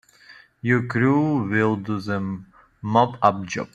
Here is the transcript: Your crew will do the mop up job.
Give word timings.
Your 0.63 0.87
crew 0.87 1.47
will 1.47 1.75
do 1.75 1.99
the 1.99 2.43
mop 2.81 3.19
up 3.21 3.43
job. 3.45 3.69